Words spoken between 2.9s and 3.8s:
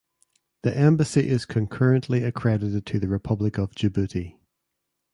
the Republic of